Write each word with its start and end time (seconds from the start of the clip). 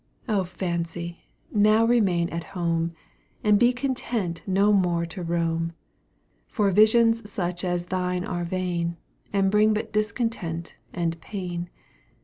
Oh 0.27 0.45
Fancy! 0.45 1.25
now 1.51 1.85
remain 1.85 2.27
at 2.29 2.43
home, 2.57 2.93
And 3.43 3.59
be 3.59 3.71
content 3.71 4.41
no 4.47 4.73
more 4.73 5.05
to 5.05 5.21
roam; 5.21 5.73
For 6.47 6.71
visions 6.71 7.29
such 7.29 7.63
as 7.63 7.85
thine 7.85 8.25
are 8.25 8.43
vain, 8.43 8.97
And 9.31 9.51
bring 9.51 9.75
but 9.75 9.93
discontent 9.93 10.75
and 10.91 11.21
pain. 11.21 11.69